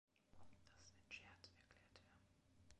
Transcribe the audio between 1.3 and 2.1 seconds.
erklärte er.